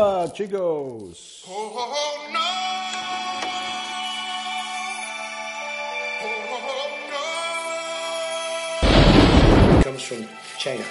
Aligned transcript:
Hola, 0.00 0.32
chicos. 0.32 1.44
No. 1.46 1.60
No. 2.32 2.40
Comes 9.82 10.02
from 10.02 10.26
China. 10.56 10.84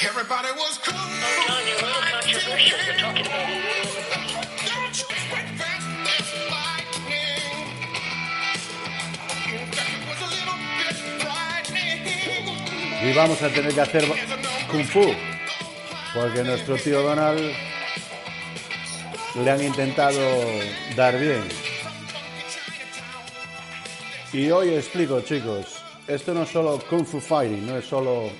Everybody 0.00 0.48
was 0.56 0.78
cool. 0.82 0.96
You're 1.68 1.80
controversial. 2.08 2.78
You're 2.86 2.96
talking 2.96 3.26
about. 3.26 4.07
Y 13.00 13.12
vamos 13.12 13.40
a 13.42 13.48
tener 13.48 13.72
que 13.72 13.80
hacer 13.80 14.04
Kung 14.70 14.84
Fu. 14.84 15.12
Porque 16.12 16.42
nuestro 16.42 16.76
tío 16.76 17.02
Donald 17.02 17.52
le 19.36 19.50
han 19.50 19.62
intentado 19.62 20.18
dar 20.96 21.18
bien. 21.18 21.42
Y 24.32 24.50
hoy 24.50 24.70
explico, 24.70 25.20
chicos. 25.20 25.76
Esto 26.08 26.34
no 26.34 26.42
es 26.42 26.48
solo 26.48 26.82
Kung 26.90 27.04
Fu 27.04 27.20
Fighting, 27.20 27.66
no 27.66 27.76
es 27.76 27.84
solo. 27.84 28.30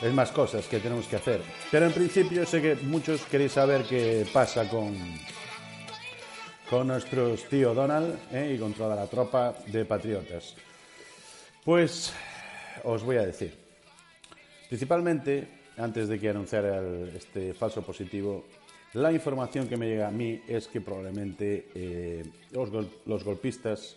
Es 0.00 0.12
más 0.12 0.30
cosas 0.30 0.64
que 0.66 0.80
tenemos 0.80 1.06
que 1.06 1.16
hacer. 1.16 1.42
Pero 1.70 1.86
en 1.86 1.92
principio 1.92 2.46
sé 2.46 2.62
que 2.62 2.76
muchos 2.76 3.22
queréis 3.22 3.52
saber 3.52 3.84
qué 3.84 4.26
pasa 4.32 4.68
con, 4.70 4.96
con 6.70 6.86
nuestro 6.86 7.34
tío 7.34 7.74
Donald 7.74 8.18
¿eh? 8.32 8.54
y 8.54 8.58
con 8.58 8.72
toda 8.72 8.96
la 8.96 9.06
tropa 9.06 9.54
de 9.66 9.84
patriotas. 9.84 10.54
Pues 11.64 12.12
os 12.82 13.02
voy 13.02 13.16
a 13.16 13.26
decir. 13.26 13.54
Principalmente, 14.68 15.46
antes 15.76 16.08
de 16.08 16.18
que 16.18 16.28
anunciara 16.30 16.82
este 17.14 17.54
falso 17.54 17.82
positivo, 17.82 18.44
la 18.94 19.12
información 19.12 19.68
que 19.68 19.76
me 19.76 19.86
llega 19.88 20.08
a 20.08 20.10
mí 20.10 20.40
es 20.48 20.66
que 20.68 20.80
probablemente 20.80 21.68
eh, 21.74 22.24
los, 22.52 22.70
gol- 22.70 22.90
los 23.06 23.24
golpistas 23.24 23.96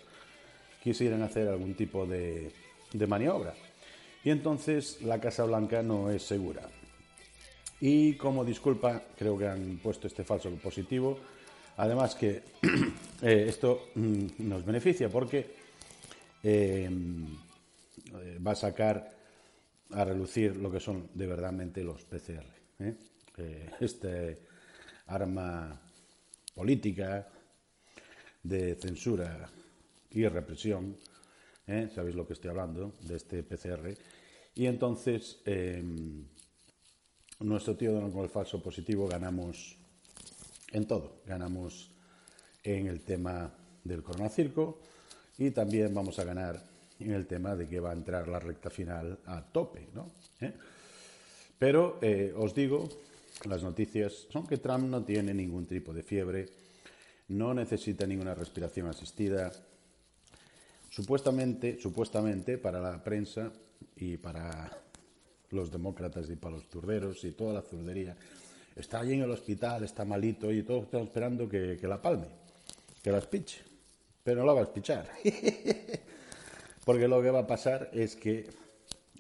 quisieran 0.84 1.22
hacer 1.24 1.48
algún 1.48 1.76
tipo 1.76 2.06
de, 2.06 2.52
de 2.94 3.08
maniobra. 3.08 3.54
Y 4.24 4.30
entonces 4.30 5.02
la 5.02 5.20
Casa 5.20 5.44
Blanca 5.46 5.82
no 5.84 6.10
es 6.10 6.24
segura. 6.24 6.64
Y 7.80 8.14
como 8.14 8.44
disculpa, 8.44 9.04
creo 9.18 9.38
que 9.38 9.48
han 9.48 9.78
puesto 9.78 10.08
este 10.08 10.24
falso 10.24 10.50
positivo. 10.56 11.20
Además 11.78 12.16
que 12.16 12.42
eh, 13.22 13.46
esto 13.48 13.90
mm, 13.94 14.26
nos 14.40 14.66
beneficia 14.66 15.10
porque 15.10 15.46
eh, 16.42 16.90
eh, 18.22 18.40
va 18.46 18.52
a 18.52 18.56
sacar 18.56 19.18
a 19.92 20.04
relucir 20.04 20.56
lo 20.58 20.72
que 20.72 20.80
son 20.80 21.10
de 21.14 21.28
verdadmente 21.28 21.84
los 21.84 22.04
PCR. 22.04 22.46
¿eh? 22.80 22.96
Este 23.80 24.40
arma 25.08 25.80
política 26.54 27.28
de 28.44 28.76
censura 28.76 29.50
y 30.12 30.28
represión, 30.28 30.98
¿eh? 31.68 31.90
sabéis 31.94 32.16
lo 32.16 32.26
que 32.26 32.34
estoy 32.34 32.50
hablando, 32.50 32.94
de 33.02 33.16
este 33.16 33.44
PCR. 33.44 33.96
Y 34.56 34.66
entonces, 34.66 35.40
eh, 35.46 35.84
nuestro 37.40 37.76
tío 37.76 37.94
Donald 37.94 38.14
con 38.14 38.24
el 38.24 38.30
falso 38.30 38.62
positivo 38.62 39.08
ganamos 39.08 39.78
en 40.72 40.88
todo. 40.88 41.22
Ganamos 41.26 41.92
en 42.64 42.88
el 42.88 43.02
tema 43.02 43.54
del 43.84 44.02
coronacirco 44.02 44.80
y 45.38 45.52
también 45.52 45.94
vamos 45.94 46.18
a 46.20 46.24
ganar 46.24 46.77
en 47.00 47.12
el 47.12 47.28
tema 47.28 47.56
de 47.56 47.68
que 47.68 47.80
va 47.80 47.92
a 47.92 47.94
entrar 47.94 48.28
la 48.28 48.40
recta 48.40 48.70
final 48.70 49.20
a 49.26 49.42
tope, 49.42 49.88
¿no? 49.94 50.12
¿Eh? 50.42 50.54
Pero 51.58 51.98
eh, 52.02 52.34
os 52.36 52.54
digo, 52.54 52.88
las 53.46 53.64
noticias 53.64 54.28
son 54.30 54.46
que 54.48 54.58
Trump 54.58 54.90
no 54.90 55.04
tiene 55.04 55.34
ningún 55.34 55.66
tipo 55.66 55.94
de 55.94 56.04
fiebre, 56.04 56.50
no 57.30 57.54
necesita 57.54 58.06
ninguna 58.06 58.34
respiración 58.34 58.88
asistida. 58.88 59.52
Supuestamente, 60.90 61.80
supuestamente 61.80 62.58
para 62.58 62.80
la 62.80 63.04
prensa 63.04 63.52
y 63.96 64.18
para 64.18 64.72
los 65.52 65.72
demócratas 65.72 66.30
y 66.30 66.36
para 66.36 66.56
los 66.56 66.70
turderos 66.70 67.24
y 67.24 67.32
toda 67.32 67.54
la 67.54 67.62
zurdería, 67.62 68.16
está 68.76 69.00
allí 69.00 69.14
en 69.14 69.24
el 69.24 69.32
hospital, 69.32 69.84
está 69.84 70.06
malito 70.06 70.52
y 70.52 70.64
todos 70.64 70.84
están 70.86 71.02
esperando 71.02 71.48
que, 71.50 71.80
la 71.82 72.02
palme, 72.02 72.28
que 73.02 73.12
la 73.12 73.20
espiche, 73.20 73.62
pero 74.24 74.42
no 74.42 74.46
la 74.46 74.54
va 74.54 74.62
a 74.62 74.64
espichar. 74.64 75.10
Porque 76.88 77.10
lo 77.10 77.22
que 77.22 77.32
va 77.32 77.40
a 77.40 77.48
pasar 77.48 77.90
es 77.92 78.16
que 78.16 78.48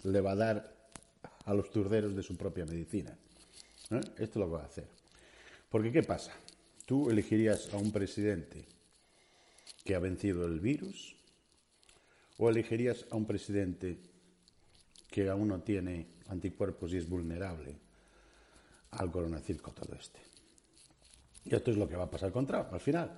le 0.03 0.21
va 0.21 0.31
a 0.31 0.35
dar 0.35 0.73
a 1.43 1.53
los 1.53 1.69
turderos 1.69 2.15
de 2.15 2.23
su 2.23 2.37
propia 2.37 2.65
medicina. 2.65 3.11
¿eh? 3.91 3.99
Esto 4.17 4.23
es 4.23 4.35
lo 4.37 4.45
que 4.45 4.53
va 4.53 4.61
a 4.61 4.67
hacer. 4.67 4.87
Porque 5.69 5.91
¿qué 5.91 6.01
pasa? 6.01 6.31
Tú 6.85 7.09
elegirías 7.09 7.73
a 7.73 7.75
un 7.75 7.91
presidente 7.91 8.65
que 9.83 9.95
ha 9.95 9.99
vencido 9.99 10.45
el 10.45 10.61
virus 10.61 11.17
o 12.37 12.49
elegirías 12.49 13.05
a 13.11 13.17
un 13.17 13.25
presidente 13.25 13.97
que 15.11 15.27
aún 15.27 15.49
no 15.49 15.59
tiene 15.59 16.07
anticuerpos 16.29 16.93
y 16.93 16.97
es 16.99 17.09
vulnerable 17.09 17.75
al 18.91 19.11
coronacirco 19.11 19.71
todo 19.73 19.93
este. 19.99 20.21
Y 21.43 21.53
esto 21.53 21.71
es 21.71 21.75
lo 21.75 21.89
que 21.89 21.97
va 21.97 22.05
a 22.05 22.09
pasar 22.09 22.31
con 22.31 22.47
Trump 22.47 22.71
al 22.71 22.79
final. 22.79 23.11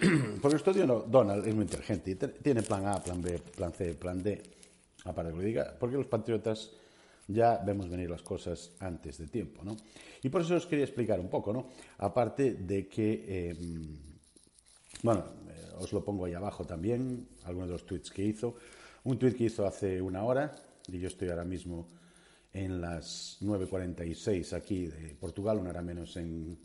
Porque 0.42 0.56
esto 0.56 0.72
tío 0.72 0.86
no- 0.86 1.00
Donald 1.00 1.46
es 1.46 1.54
muy 1.54 1.62
inteligente 1.64 2.10
y 2.12 2.14
tiene 2.42 2.62
plan 2.62 2.86
A, 2.86 3.02
plan 3.02 3.20
B, 3.20 3.38
plan 3.38 3.72
C, 3.72 3.94
plan 3.94 4.22
D, 4.22 4.42
aparte 5.04 5.30
que 5.32 5.36
lo 5.36 5.42
diga, 5.42 5.76
porque 5.78 5.96
los 5.96 6.06
patriotas 6.06 6.70
ya 7.28 7.58
vemos 7.64 7.88
venir 7.88 8.10
las 8.10 8.22
cosas 8.22 8.72
antes 8.80 9.18
de 9.18 9.26
tiempo, 9.28 9.62
¿no? 9.64 9.76
Y 10.22 10.28
por 10.28 10.42
eso 10.42 10.56
os 10.56 10.66
quería 10.66 10.84
explicar 10.84 11.20
un 11.20 11.28
poco, 11.28 11.52
¿no? 11.52 11.68
Aparte 11.98 12.54
de 12.54 12.88
que, 12.88 13.24
eh, 13.26 13.56
bueno, 15.02 15.24
eh, 15.48 15.72
os 15.78 15.92
lo 15.92 16.04
pongo 16.04 16.24
ahí 16.24 16.34
abajo 16.34 16.64
también, 16.64 17.28
algunos 17.44 17.68
de 17.68 17.72
los 17.74 17.86
tweets 17.86 18.10
que 18.10 18.24
hizo. 18.24 18.56
Un 19.04 19.18
tweet 19.18 19.34
que 19.34 19.44
hizo 19.44 19.66
hace 19.66 20.00
una 20.00 20.22
hora, 20.24 20.54
y 20.88 20.98
yo 20.98 21.08
estoy 21.08 21.28
ahora 21.30 21.44
mismo 21.44 21.88
en 22.52 22.80
las 22.80 23.38
9.46 23.40 24.52
aquí 24.52 24.86
de 24.86 25.14
Portugal, 25.14 25.58
una 25.58 25.70
hora 25.70 25.82
menos 25.82 26.16
en, 26.16 26.58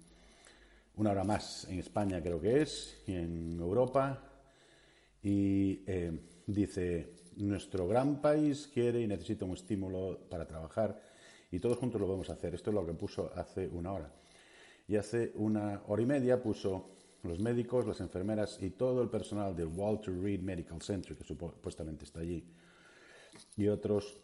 una 0.98 1.12
hora 1.12 1.24
más 1.24 1.66
en 1.70 1.80
España 1.80 2.22
creo 2.22 2.42
que 2.42 2.62
es, 2.62 3.02
y 3.08 3.14
en 3.14 3.60
Europa, 3.60 4.22
y 5.24 5.84
eh, 5.86 6.12
dice, 6.46 7.14
nuestro 7.38 7.88
gran 7.88 8.22
país 8.22 8.70
quiere 8.74 9.02
y 9.02 9.08
necesita 9.08 9.46
un 9.46 9.54
estímulo 9.54 10.20
para 10.30 10.48
trabajar 10.48 11.00
y 11.52 11.60
todos 11.60 11.78
juntos 11.78 12.02
lo 12.02 12.08
vamos 12.08 12.30
a 12.30 12.34
hacer. 12.34 12.56
Esto 12.56 12.72
es 12.72 12.76
lo 12.76 12.86
que 12.86 12.94
puso 12.94 13.32
hace 13.36 13.68
una 13.68 13.94
hora. 13.94 14.12
Y 14.88 14.96
hace 14.96 15.32
una 15.36 15.82
hora 15.88 16.02
y 16.02 16.06
media 16.06 16.42
puso 16.42 16.90
los 17.24 17.40
médicos, 17.40 17.86
las 17.86 18.00
enfermeras 18.02 18.58
y 18.62 18.72
todo 18.72 19.02
el 19.02 19.10
personal 19.10 19.56
del 19.56 19.68
Walter 19.68 20.14
Reed 20.18 20.42
Medical 20.42 20.82
Center, 20.82 21.16
que 21.16 21.24
supuestamente 21.24 22.06
está 22.06 22.22
allí, 22.22 22.44
y 23.56 23.68
otros 23.68 24.18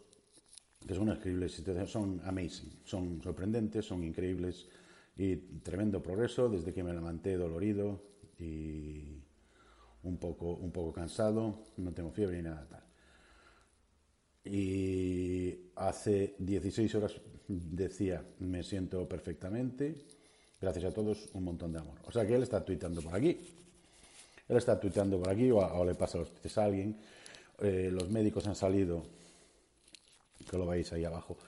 que 0.86 0.94
son 0.94 1.08
increíbles 1.08 1.62
son 1.86 2.20
amazing, 2.24 2.80
son 2.84 3.22
sorprendentes, 3.22 3.86
son 3.86 4.04
increíbles 4.04 4.68
y 5.16 5.36
tremendo 5.36 6.02
progreso 6.02 6.48
desde 6.48 6.72
que 6.72 6.82
me 6.82 6.92
levanté 6.92 7.36
dolorido 7.36 8.00
y 8.38 9.22
un 10.02 10.16
poco, 10.18 10.54
un 10.54 10.70
poco 10.70 10.92
cansado, 10.92 11.54
no 11.76 11.92
tengo 11.92 12.10
fiebre 12.10 12.36
ni 12.38 12.42
nada 12.42 12.66
tal. 12.68 12.82
Y 14.44 15.70
hace 15.76 16.34
16 16.38 16.94
horas 16.96 17.14
decía, 17.48 18.22
me 18.40 18.62
siento 18.62 19.08
perfectamente, 19.08 19.94
gracias 20.60 20.84
a 20.84 20.92
todos, 20.92 21.30
un 21.32 21.44
montón 21.44 21.72
de 21.72 21.78
amor. 21.78 21.98
O 22.04 22.12
sea 22.12 22.26
que 22.26 22.34
él 22.34 22.42
está 22.42 22.64
tuitando 22.64 23.00
por 23.00 23.14
aquí. 23.14 23.40
Él 24.46 24.56
está 24.56 24.78
tuiteando 24.78 25.18
por 25.18 25.30
aquí 25.30 25.50
o, 25.50 25.58
o 25.58 25.84
le 25.84 25.94
pasa 25.94 26.18
los 26.18 26.30
tweets 26.34 26.58
a 26.58 26.64
alguien. 26.64 26.96
Eh, 27.60 27.88
los 27.90 28.10
médicos 28.10 28.46
han 28.46 28.56
salido, 28.56 29.02
que 30.50 30.58
lo 30.58 30.66
veis 30.66 30.92
ahí 30.92 31.04
abajo, 31.04 31.38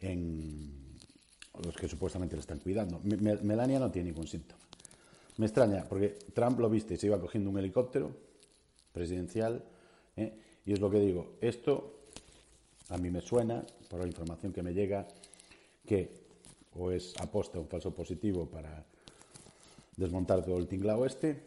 en 0.00 0.89
los 1.64 1.76
que 1.76 1.88
supuestamente 1.88 2.36
le 2.36 2.40
están 2.40 2.58
cuidando. 2.58 3.00
Me- 3.04 3.16
Me- 3.16 3.36
Melania 3.36 3.78
no 3.78 3.90
tiene 3.90 4.10
ningún 4.10 4.26
síntoma. 4.26 4.60
Me 5.38 5.46
extraña, 5.46 5.84
porque 5.88 6.10
Trump 6.34 6.58
lo 6.60 6.68
viste, 6.68 6.96
se 6.96 7.06
iba 7.06 7.18
cogiendo 7.20 7.50
un 7.50 7.58
helicóptero 7.58 8.10
presidencial, 8.92 9.62
¿eh? 10.16 10.34
y 10.66 10.72
es 10.72 10.80
lo 10.80 10.90
que 10.90 10.98
digo, 11.00 11.32
esto 11.40 11.94
a 12.90 12.98
mí 12.98 13.10
me 13.10 13.20
suena, 13.20 13.64
por 13.88 14.00
la 14.00 14.06
información 14.06 14.52
que 14.52 14.62
me 14.62 14.74
llega, 14.74 15.06
que 15.86 16.10
o 16.74 16.90
es 16.90 17.14
aposta 17.20 17.58
un 17.58 17.68
falso 17.68 17.92
positivo 17.94 18.46
para 18.46 18.84
desmontar 19.96 20.44
todo 20.44 20.58
el 20.58 20.66
tinglao 20.68 21.06
este, 21.06 21.40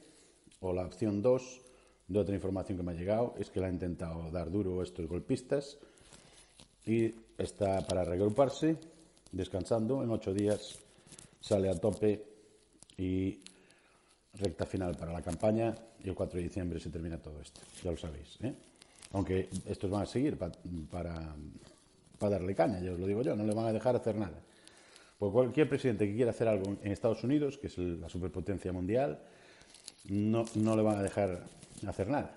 o 0.62 0.74
la 0.74 0.86
opción 0.86 1.21
2 1.21 1.62
de 2.07 2.19
otra 2.19 2.36
información 2.36 2.77
que 2.77 2.83
me 2.83 2.92
ha 2.92 2.95
llegado 2.95 3.36
es 3.39 3.50
que 3.50 3.59
le 3.59 3.68
ha 3.68 3.69
intentado 3.69 4.30
dar 4.31 4.50
duro 4.51 4.80
a 4.81 4.83
estos 4.83 5.07
golpistas 5.07 5.77
y 6.86 7.13
está 7.38 7.86
para 7.86 8.04
regruparse, 8.04 8.77
descansando, 9.33 10.01
en 10.03 10.09
ocho 10.12 10.33
días 10.33 10.80
sale 11.41 11.69
a 11.69 11.75
tope 11.80 12.24
y 12.97 13.39
recta 14.35 14.65
final 14.65 14.95
para 14.95 15.12
la 15.12 15.21
campaña 15.21 15.75
y 16.03 16.09
el 16.09 16.15
4 16.15 16.38
de 16.38 16.44
diciembre 16.44 16.80
se 16.80 16.89
termina 16.89 17.18
todo 17.18 17.41
esto, 17.41 17.59
ya 17.83 17.91
lo 17.91 17.97
sabéis. 17.97 18.38
¿eh? 18.41 18.53
Aunque 19.12 19.50
estos 19.68 19.89
van 19.89 20.03
a 20.03 20.06
seguir 20.06 20.38
pa- 20.38 20.51
para, 20.89 21.35
para 22.18 22.31
darle 22.38 22.56
caña, 22.56 22.80
ya 22.80 22.94
os 22.94 23.00
lo 23.00 23.06
digo 23.07 23.21
yo, 23.21 23.35
no 23.35 23.44
le 23.44 23.53
van 23.53 23.65
a 23.68 23.74
dejar 23.74 23.95
hacer 23.95 24.15
nada. 24.15 24.39
Porque 25.19 25.33
cualquier 25.33 25.69
presidente 25.69 26.07
que 26.07 26.15
quiera 26.15 26.31
hacer 26.31 26.47
algo 26.47 26.77
en 26.81 26.91
Estados 26.91 27.24
Unidos, 27.24 27.57
que 27.57 27.68
es 27.68 27.77
la 27.77 28.09
superpotencia 28.09 28.71
mundial, 28.74 29.19
no, 30.09 30.45
no 30.56 30.75
le 30.75 30.81
van 30.81 30.97
a 30.97 31.03
dejar 31.03 31.44
hacer 31.88 32.07
nada. 32.07 32.33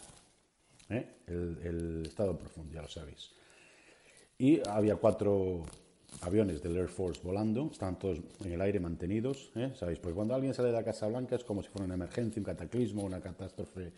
¿eh? 0.91 1.07
El, 1.27 1.59
el 1.65 2.07
estado 2.07 2.37
profundo, 2.39 2.73
ya 2.75 2.83
lo 2.83 2.89
sabéis. 2.89 3.31
Y 4.39 4.61
había 4.69 4.97
cuatro 4.97 5.65
aviones 6.23 6.63
del 6.63 6.77
Air 6.77 6.89
Force 6.89 7.21
volando, 7.23 7.69
estaban 7.73 7.99
todos 7.99 8.19
en 8.45 8.53
el 8.53 8.61
aire 8.61 8.81
mantenidos, 8.81 9.51
¿eh? 9.55 9.73
¿sabéis? 9.79 9.99
Porque 9.99 10.15
cuando 10.15 10.35
alguien 10.35 10.55
sale 10.55 10.69
de 10.69 10.75
la 10.75 10.85
Casa 10.85 11.07
Blanca 11.09 11.37
es 11.37 11.45
como 11.45 11.63
si 11.63 11.69
fuera 11.69 11.85
una 11.85 11.95
emergencia, 11.95 12.41
un 12.41 12.45
cataclismo, 12.45 13.05
una 13.05 13.21
catástrofe 13.21 13.93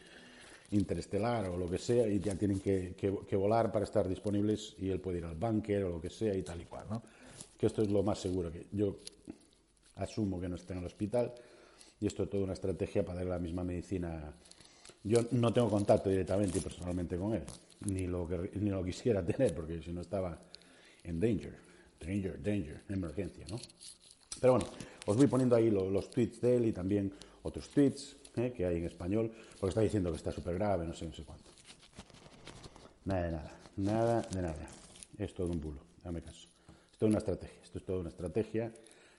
interestelar 0.70 1.48
o 1.48 1.56
lo 1.56 1.68
que 1.70 1.78
sea, 1.78 2.06
y 2.08 2.18
ya 2.20 2.34
tienen 2.34 2.60
que, 2.60 2.94
que- 2.96 3.18
que 3.26 3.36
volar 3.36 3.72
para 3.72 3.84
estar 3.84 4.06
disponibles 4.08 4.74
y 4.78 4.90
él 4.90 5.00
puede 5.00 5.18
ir 5.18 5.24
al 5.24 5.36
búnker 5.36 5.84
o 5.84 5.90
lo 5.90 6.00
que 6.00 6.10
sea 6.10 6.34
y 6.34 6.42
tal 6.42 6.60
y 6.60 6.64
cual, 6.64 6.86
¿no? 6.90 7.02
Que 7.56 7.66
esto 7.66 7.82
es 7.82 7.90
lo 7.90 8.02
más 8.02 8.18
seguro, 8.18 8.52
que 8.52 8.66
yo 8.72 8.98
asumo 9.96 10.40
que 10.40 10.48
no 10.48 10.56
está 10.56 10.74
en 10.74 10.80
el 10.80 10.86
hospital 10.86 11.32
y 12.00 12.06
esto 12.06 12.24
es 12.24 12.30
toda 12.30 12.44
una 12.44 12.52
estrategia 12.52 13.04
para 13.04 13.16
darle 13.18 13.30
la 13.30 13.38
misma 13.38 13.64
medicina. 13.64 14.32
Yo 15.02 15.20
no 15.32 15.52
tengo 15.52 15.70
contacto 15.70 16.10
directamente 16.10 16.58
y 16.58 16.60
personalmente 16.60 17.16
con 17.16 17.34
él, 17.34 17.42
ni 17.86 18.06
lo, 18.06 18.28
que, 18.28 18.50
ni 18.58 18.70
lo 18.70 18.84
quisiera 18.84 19.22
tener, 19.24 19.54
porque 19.54 19.80
si 19.82 19.92
no 19.92 20.02
estaba 20.02 20.38
en 21.04 21.18
danger, 21.18 21.56
danger, 22.00 22.42
danger, 22.42 22.82
emergencia, 22.88 23.44
¿no? 23.50 23.58
Pero 24.40 24.54
bueno, 24.54 24.66
os 25.06 25.16
voy 25.16 25.26
poniendo 25.26 25.56
ahí 25.56 25.70
lo- 25.70 25.90
los 25.90 26.10
tweets 26.10 26.40
de 26.40 26.56
él 26.56 26.66
y 26.66 26.72
también 26.72 27.12
otros 27.42 27.68
tweets 27.70 28.16
¿eh? 28.36 28.52
que 28.56 28.64
hay 28.66 28.76
en 28.76 28.84
español, 28.84 29.32
porque 29.58 29.70
está 29.70 29.80
diciendo 29.80 30.10
que 30.10 30.16
está 30.16 30.30
súper 30.32 30.54
grave, 30.54 30.86
no 30.86 30.94
sé, 30.94 31.06
no 31.06 31.12
sé 31.14 31.24
cuánto. 31.24 31.50
Nada 33.04 33.22
de 33.24 33.32
nada, 33.32 33.52
nada 33.76 34.22
de 34.34 34.42
nada. 34.42 34.68
Es 35.18 35.34
todo 35.34 35.48
un 35.48 35.60
bulo, 35.60 35.80
dame 36.04 36.22
caso. 36.22 36.48
Esto 36.92 37.06
es 37.06 37.10
una 37.10 37.18
estrategia, 37.18 37.58
esto 37.62 37.78
es 37.78 37.84
toda 37.84 38.00
una 38.00 38.08
estrategia 38.10 38.72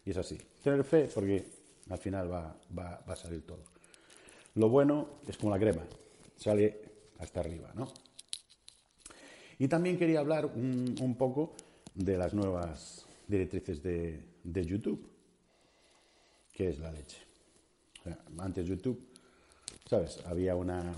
y 0.05 0.11
es 0.11 0.17
así. 0.17 0.37
Tener 0.63 0.83
fe 0.83 1.09
porque 1.13 1.45
al 1.89 1.97
final 1.97 2.31
va, 2.31 2.55
va, 2.77 3.03
va 3.07 3.13
a 3.13 3.15
salir 3.15 3.45
todo. 3.45 3.63
Lo 4.55 4.69
bueno 4.69 5.19
es 5.27 5.37
como 5.37 5.51
la 5.53 5.59
crema, 5.59 5.81
sale 6.37 6.81
hasta 7.19 7.39
arriba, 7.41 7.71
¿no? 7.75 7.91
Y 9.57 9.67
también 9.67 9.97
quería 9.97 10.19
hablar 10.19 10.45
un, 10.45 10.95
un 11.01 11.15
poco 11.15 11.53
de 11.95 12.17
las 12.17 12.33
nuevas 12.33 13.05
directrices 13.27 13.81
de, 13.83 14.23
de 14.43 14.65
YouTube, 14.65 15.07
que 16.53 16.69
es 16.69 16.79
la 16.79 16.91
leche. 16.91 17.17
Antes 18.37 18.65
YouTube, 18.67 18.99
¿sabes? 19.87 20.19
Había 20.25 20.55
una- 20.55 20.93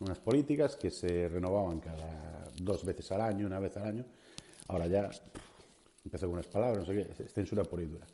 unas 0.00 0.18
políticas 0.18 0.76
que 0.76 0.90
se 0.90 1.28
renovaban 1.28 1.80
cada 1.80 2.50
dos 2.60 2.84
veces 2.84 3.10
al 3.12 3.20
año, 3.20 3.46
una 3.46 3.58
vez 3.58 3.76
al 3.76 3.84
año. 3.84 4.04
Ahora 4.68 4.86
ya 4.86 5.10
empezó 6.04 6.26
con 6.26 6.34
unas 6.34 6.46
palabras, 6.46 6.86
censura 7.32 7.64
por 7.64 7.80
y 7.80 7.86
dura. 7.86 8.06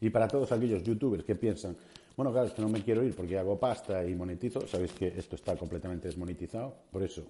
Y 0.00 0.10
para 0.10 0.28
todos 0.28 0.50
aquellos 0.52 0.82
youtubers 0.82 1.24
que 1.24 1.34
piensan, 1.34 1.76
bueno, 2.16 2.32
claro, 2.32 2.46
es 2.48 2.54
que 2.54 2.62
no 2.62 2.68
me 2.68 2.82
quiero 2.82 3.02
ir 3.04 3.14
porque 3.14 3.38
hago 3.38 3.58
pasta 3.58 4.04
y 4.06 4.14
monetizo, 4.14 4.66
sabéis 4.66 4.92
que 4.92 5.08
esto 5.08 5.36
está 5.36 5.56
completamente 5.56 6.08
desmonetizado, 6.08 6.74
por 6.90 7.02
eso 7.02 7.24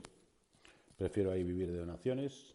prefiero 0.96 1.30
ahí 1.30 1.42
vivir 1.42 1.70
de 1.70 1.78
donaciones, 1.78 2.54